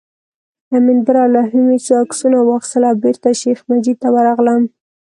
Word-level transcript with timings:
له 0.71 0.77
منبر 0.87 1.15
او 1.23 1.29
لوحې 1.33 1.59
مې 1.67 1.77
څو 1.85 1.93
عکسونه 2.03 2.37
واخیستل 2.41 2.83
او 2.89 2.95
بېرته 3.03 3.29
شیخ 3.41 3.59
مجید 3.71 3.97
ته 4.03 4.09
ورغلم. 4.15 4.61